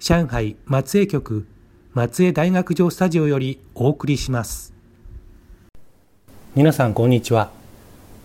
[0.00, 1.44] 上海松江局
[1.92, 4.72] 松江大学城スタジオよりお送りします。
[6.54, 7.50] 皆さんこんにちは。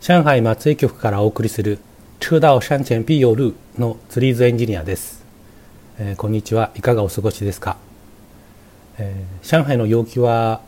[0.00, 1.80] 上海松江局からお送りする
[2.20, 5.24] 车道山前必有路の釣りズエンジニアです、
[5.98, 6.70] えー、こんにちは。
[6.76, 7.76] いかがお過ごしですか、
[8.98, 10.60] えー、上海の陽気は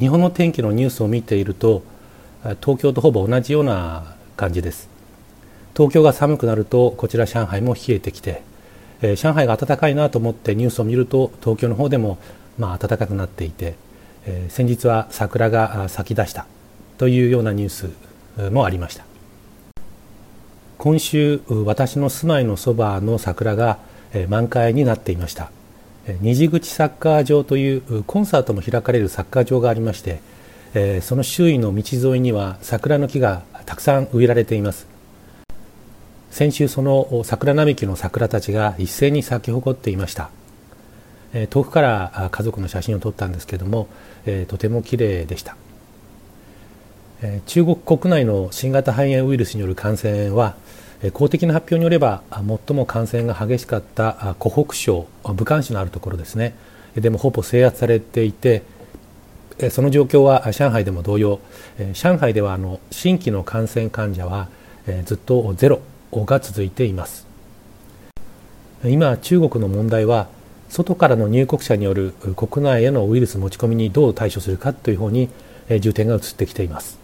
[0.00, 1.84] 日本の天気のニュースを見ていると
[2.60, 4.88] 東京とほぼ同じような感じです。
[5.76, 8.42] 東京が寒くなるとこちら上海も冷えてきて、
[9.02, 12.18] えー、上海が暖かいなと思ってニュースを見ると東京の方でも
[12.58, 13.74] まあ暖かくなっていて、
[14.24, 16.46] えー、先日は桜が咲き出した
[16.98, 19.04] というようなニュースもありました。
[20.78, 23.78] 今週私の住まいのそばの桜が
[24.28, 25.50] 満開になっていました。
[26.20, 30.20] 虹口サッカー場というコンサートも開かれるサッカー場がありまして
[31.02, 34.91] その周囲の道沿いには桜の木がたくさん植えられています。
[36.32, 40.30] 先週その桜並木の桜たちが一斉に咲き誇っていました。
[41.50, 43.86] 遠くから家族の写真を撮ったんですけれども
[44.48, 45.56] とても綺麗でした。
[47.44, 50.54] 中国国内の新型肺炎ウイルスによる感染は
[51.12, 56.54] 公的な発表によれば最も感染が激しかった湖北省武漢市のあるところですね。
[56.94, 58.62] でもほぼ制圧されていて
[59.70, 61.40] その状況は上海でも同様。
[61.92, 64.48] 上海ではあの新規の感染患者は
[65.04, 65.82] ずっとゼロ。
[66.12, 67.26] が続いています。
[68.84, 70.28] 今中国の問題は
[70.68, 75.28] 外からの入国者による国内へのウイルス持ち込みにどう対処するかという方に
[75.80, 76.98] 重点が移ってきています。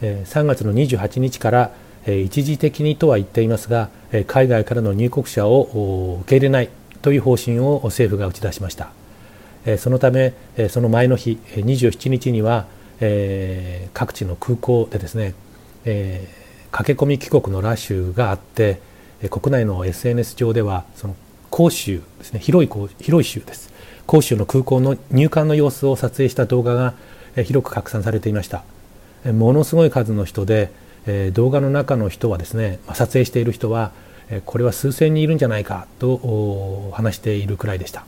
[0.00, 1.70] 3月の28日から
[2.06, 3.90] 一時的にとは言っていますが
[4.26, 6.68] 海外からの入国者を受け入れない
[7.02, 8.92] という方針を政府が打ち出しました。
[9.78, 10.34] そのため
[10.68, 12.66] その前の日27日には
[13.94, 15.34] 各地の空港でですね
[16.70, 18.80] 駆け込み帰国のラッシュがあって
[19.30, 21.16] 国内の SNS 上ではその
[21.52, 22.40] 広州ですね。
[22.40, 22.70] 広い
[23.00, 23.72] 広い州です。
[24.06, 26.94] 広州の空港の入管の様子を撮影した動画が
[27.44, 28.64] 広く拡散されていました。
[29.32, 30.70] ものすごい数の人で
[31.32, 33.92] 動画の中の人はですね撮影している人は
[34.44, 38.04] これは数千人いるんじゃないかと話しているくらいでした、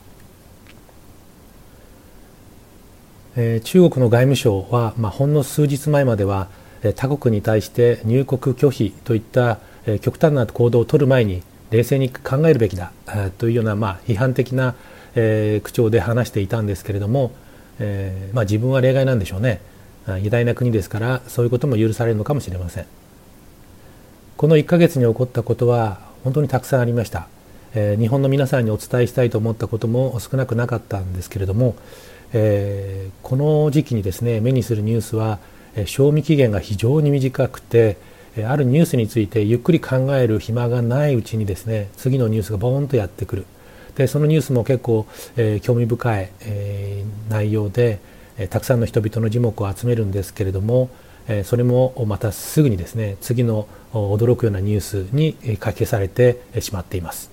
[3.35, 6.47] 中国の外務省は、まあ、ほんの数日前までは
[6.95, 9.59] 他国に対して入国拒否といった
[10.01, 12.91] 極端な行動を取る前に冷静に考えるべきだ
[13.37, 14.75] というような、まあ、批判的な、
[15.13, 17.31] え口調で話していたんですけれども、
[17.79, 19.61] えまあ、自分は例外なんでしょうね。
[20.07, 22.85] 偉大な国ですからそういうことも許されるのかもしれません。
[24.37, 27.27] この1ヶ月に起こったことは本当にたくさんありました、
[27.75, 31.75] え、日本の皆さんにお伝えしたいと思ったことも少なくなかったんですけれども、
[32.33, 35.37] えー、この時期にですね目にするニュースは、
[35.85, 37.97] 賞味期限が非常に短くて
[38.47, 43.45] あるニュースについてゆっくり考える暇がないうちにですね次のニュースがボーンとやってくる
[43.95, 47.99] でそのニュースも結構、えー、興味深い、えー、内容で、
[48.37, 50.89] えたくさんの人々の耳目を集めるんですけれども
[51.27, 57.29] えそれもまたすぐにですね次の驚くようなニュースにかけされてしまっています。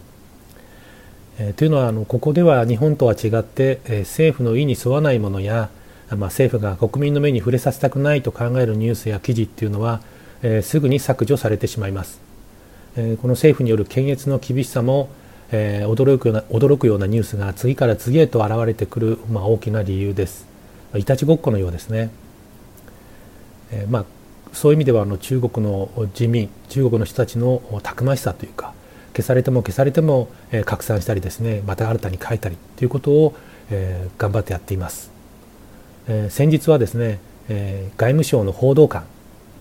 [1.38, 5.70] えというのはあのここでは日本とは違ってえ政府の意に沿わないものや、
[6.10, 10.00] まあ、政府が国民の目に触れさせたくないと考えるニュースや記事っていうのは、
[10.43, 12.20] えすぐに削除されてしまいます、
[12.96, 15.10] えこの政府による検閲の厳しさも、
[15.50, 20.46] えー、驚くような驚くようなニュースが次から次へと現れてくる、まあ、大きな理由です。
[20.94, 22.10] いたちごっこのようですね。
[23.70, 24.05] えー、まあ、
[24.52, 28.72] そういう意味ではあの中国の人民中国の人たちのたくましさというか
[29.14, 33.34] 消されても消されても、え、拡散したりですねまた新たに書いたりということを、
[33.70, 35.18] え、頑張ってやっています。
[36.08, 39.05] えー、先日はですね、えー、外務省の報道官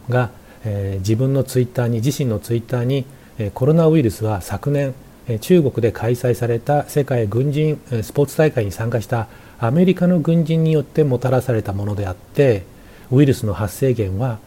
[0.09, 0.31] が、
[0.65, 3.05] えー、自分のツイッターに自身のツイッターに、
[3.37, 4.93] えー、コロナウイルスは昨年
[5.29, 9.27] え中国で開催された世界軍人えスポーツ大会に参加した
[9.59, 12.63] アメリカの軍人によってもたらされたものであって
[13.11, 14.39] ウイルスの発生源は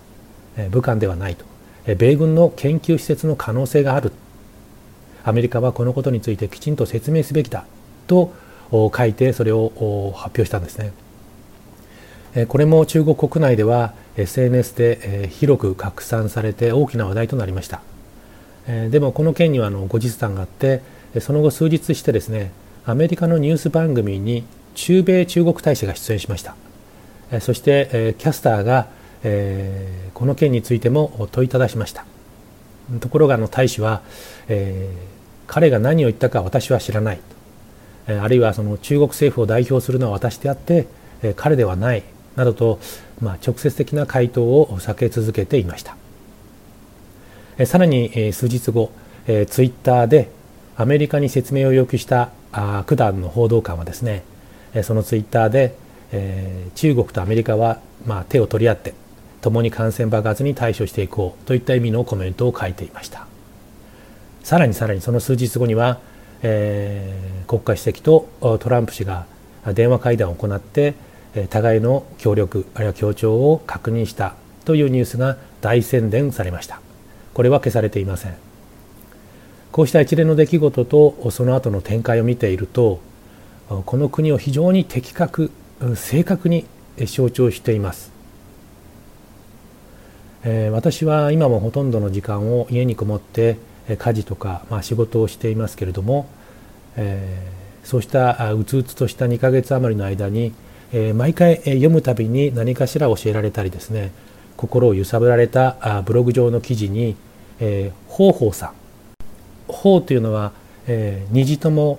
[0.56, 1.44] え武漢ではないと。
[1.86, 4.12] え米軍の研究施設の可能性がある。
[5.22, 7.66] アメリカはこのことについてきちんと説明すべきだ
[8.06, 8.32] と
[8.72, 10.92] 書いてそれを発表したんですね。
[12.48, 17.82] これも中国国内では SNS で広く拡散されて大きな話題となりました。
[18.66, 20.82] でもこの件にはあの後日談があって
[21.20, 22.52] その後数日してですね
[22.86, 24.44] アメリカのニュース番組に
[24.74, 26.54] 中米中国大使が出演しました。
[27.40, 28.86] そしてキャスターが
[30.14, 32.04] この件についても問いただしました。
[33.00, 34.02] ところがあの大使は、
[34.48, 34.88] え、
[35.46, 37.20] 彼が何を言ったか私は知らない
[38.06, 40.86] あるいはその中国政府を代表するのは私であって
[41.36, 42.02] 彼ではない。
[42.36, 42.78] などと、
[43.20, 45.96] まあ、直接的な回答を避け続けていました。
[47.66, 48.90] さらに数日後
[49.26, 50.30] ツイッターで
[50.76, 52.30] アメリカに説明を要求した
[52.86, 54.22] 九段の報道官はですね
[54.82, 55.74] そのツイッターで
[56.74, 58.94] 中国とアメリカはまあ手を取り合って
[59.42, 63.26] 共に感染爆発に対処していこうといった意味のコメントを書いていました。
[64.42, 65.98] さらにさらにその数日後には、
[66.42, 69.26] えー、国家主席とトランプ氏が
[69.74, 70.94] 電話会談を行って
[71.48, 74.34] 互いの協力あるいは協調を確認した
[74.64, 76.80] というニュースが大宣伝されました。
[77.34, 78.34] これは消されていません。
[79.72, 83.00] こうした一連の出来事とその後の展開を見ていると
[83.68, 85.52] この国を非常に的確
[85.94, 86.66] 正確に
[87.06, 88.10] 象徴しています。
[90.42, 93.58] え、私は今もほとんどの時間を家にこもって
[93.98, 96.28] 家事とか、まあ、仕事をしていますけれども、
[96.96, 100.52] えー、そうしたうつうつとした2ヶ月余りの間に、
[100.92, 104.12] えー、毎回読むたびに何かしら教えられたりですね
[104.56, 107.16] 心を揺さぶられたブログ上の記事に、
[107.60, 108.66] えー、方法さ。
[108.66, 108.80] ん
[109.72, 110.52] 法というのは、
[110.86, 111.98] えー、虹とも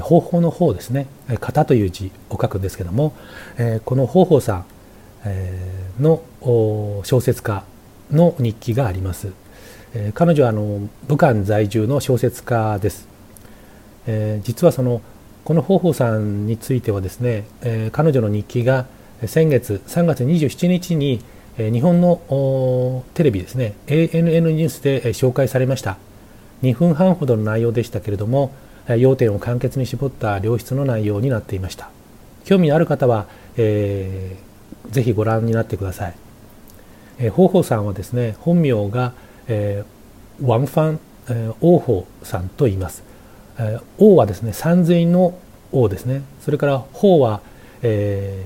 [0.00, 1.06] 方法の方ですね。
[1.28, 3.14] 型という字を書くんですけども、
[3.56, 4.64] えー、この方法さん、
[5.24, 6.22] えー、の
[7.04, 7.64] 小説家
[8.10, 9.32] の日記があります、
[9.94, 13.06] えー、彼女はあの武漢在住の小説家です、
[14.06, 15.00] えー、実はその
[15.44, 18.86] この方法さんについてはですね、えー、彼女の日記が
[19.26, 21.20] 先月3月27日に
[21.56, 25.98] 日本のテレビですね ANN ニュースで紹介されました。
[26.62, 28.52] 2分半ほどの内容でしたけれども
[28.98, 31.90] 要点を簡潔に絞った良質の内容になっていました。
[32.44, 33.26] 興味のある方は、
[33.56, 36.14] えー、ぜひご覧になってください。
[37.18, 39.12] えー、宝さんはですね本名が、
[39.46, 43.02] えー、ワンファン、えー、王宝さんと言います、
[43.98, 45.38] 王はですね山水の
[45.72, 46.22] 王ですね。
[46.40, 47.40] それから宝は、
[47.82, 48.44] え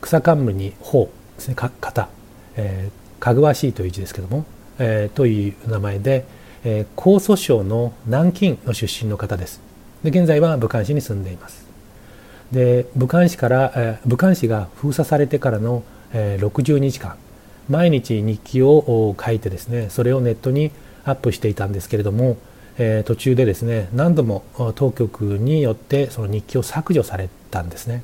[0.00, 1.56] ー、草冠に宝ですね。
[1.56, 2.08] 型、
[2.56, 4.44] えー、かぐわしいという字ですけども、
[4.78, 6.24] えー、という名前で、
[6.64, 9.60] えー、江蘇省の南京の出身の方です。
[10.04, 11.66] で現在は武漢市に住んでいます。
[12.52, 15.82] で武漢市から、えー、武漢市が封鎖されてからの、
[16.12, 17.16] えー、60日間
[17.68, 20.70] 毎日日記を書いてですねそれをネットに
[21.04, 22.36] アップしていたんですけれども、
[22.78, 28.02] えー、途中でですね何度も当局によってその日記を削除されたんですね。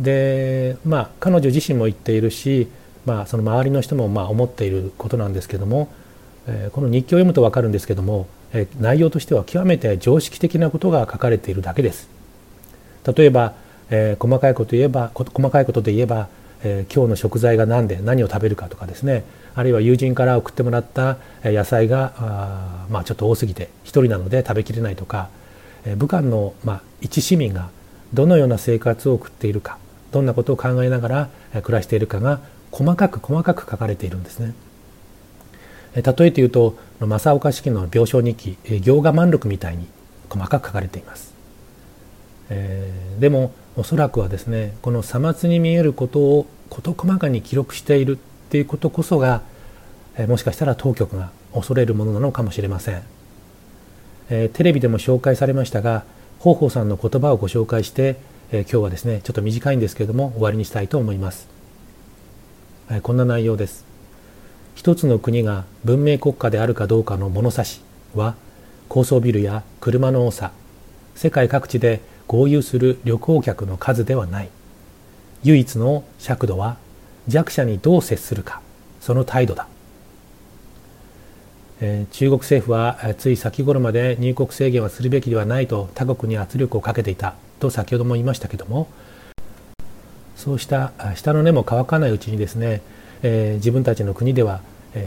[0.00, 2.68] でまあ彼女自身も言っているし、
[3.04, 5.92] まあ、その周りの人もまあ思っていることなんですけども、
[6.46, 12.08] えー、この日記を読むと分かるんですけども、えー、内容としては極めて常識的なことが書かれているだけです。
[13.16, 13.54] 例えば、
[13.90, 16.28] えー、細かいこと言えば細かいことで言えば
[16.64, 25.28] えー、今日の食材が何で何を食べるかとかですねあるいは友人から送ってもらった野菜があ、まあ、ちょっと多すぎて1人なので食べきれないとか、
[25.84, 27.70] えー、武漢の、まあ、一市民が
[28.14, 29.78] どのような生活を送っているか
[30.12, 31.28] どんなことを考えながら
[31.62, 32.40] 暮らしているかが
[32.70, 34.54] 細かく細かく書かれているんですね。
[35.94, 39.86] 例えて言うと正岡式の病床日記行画満録みたいに
[40.30, 41.34] 細かく書かれています。
[42.48, 49.42] えー、でもおそらくはですねこのさまつに見えることを事細かに記録しているっていうことこそが、
[50.28, 53.02] もしかしたら当局が恐れるものなのかもしれません、
[54.28, 56.04] えー、テレビでも紹介されましたが
[56.38, 58.16] 方法さんの言葉をご紹介して、
[58.50, 61.48] えー、今日はですねちょっと短いんですけれども終わりにしたいと思います、
[62.90, 63.86] えー、こんな内容です。
[64.74, 67.82] 一つの国が文明国家であるかどうかの物差し
[68.14, 68.34] は
[68.88, 70.52] 高層ビルや車の多さ
[71.14, 74.48] 世界各地で合流する旅行客の数ではない。
[75.44, 76.76] 唯一の尺度は
[77.28, 78.60] 弱者にどう接するか。
[79.00, 79.66] その態度だ、
[81.80, 87.34] え、中国政府はつい先頃まで入国制限はするべきではないと他国に圧力をかけていた。
[87.58, 88.86] と先ほども言いましたけども。
[90.36, 92.82] そうした舌の根も乾かないうちにですね、
[93.22, 94.60] え、自分たちの国では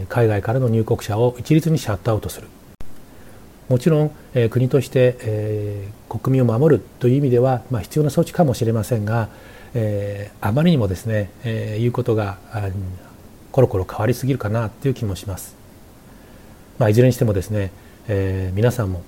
[0.08, 2.48] 海外からの入国者を一律にシャットアウトする。
[3.68, 9.28] もちろん、えー、国として、えー、国民を守るという意味では、まあ、必要な措置かもしれませんが、
[9.74, 12.38] えー、あまりにもですね、えー、いうことが
[13.50, 15.56] コロコロ変わりすぎるかなという気もします。
[16.78, 17.72] まあ、いずれにしてもですね、
[18.08, 19.02] えー、皆さんも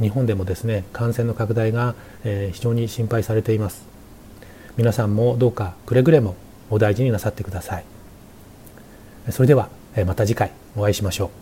[0.00, 3.86] 日本でもですね感染の拡大が、えー、非常に心配されています。
[4.76, 6.34] 皆さんもどうかくれぐれも
[6.70, 7.84] お大事になさってください。
[9.30, 9.68] それでは
[10.06, 11.41] また次回お会いしましょう。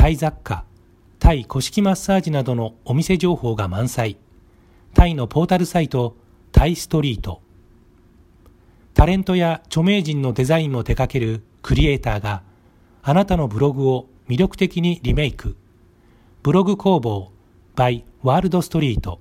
[0.00, 0.64] タイ雑貨、
[1.18, 4.16] タイ古式マッサージなどのお店情報が満載。
[4.94, 6.16] タイのポータルサイト、
[6.52, 7.42] タイストリート。
[8.94, 12.42] タレントや著名人のデザインも手掛けるクリエイターが
[13.02, 15.54] あなたのブログを魅力的にリメイク。
[16.42, 17.30] ブログ工房
[17.76, 19.20] by ワールドストリート。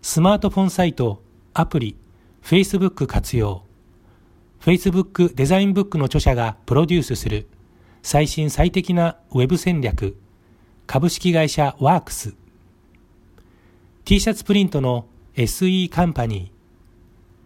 [0.00, 1.20] スマートフォンサイト、
[1.52, 1.96] アプリ、
[2.42, 3.62] Facebook 活用。
[4.62, 7.46] Facebook デザインブックの著者がプロデュースする
[8.04, 10.18] 最新最適なウェブ戦略
[10.86, 12.34] 株式会社ワークス
[14.04, 16.50] T シャツプリントの SE カンパニー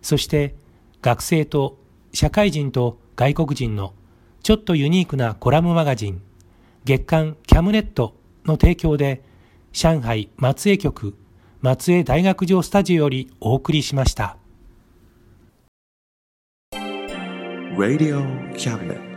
[0.03, 0.57] そして
[1.01, 1.79] 学生と
[2.13, 3.95] 社会人と外国人の
[4.43, 6.21] ちょっとユニークなコラムマガジン
[6.85, 9.23] 月刊キャムネットの提供で
[9.71, 11.15] 上海松江局
[11.61, 14.37] 松江大学城スタジオよりお送りしました。
[17.77, 19.08] Radio Cabinet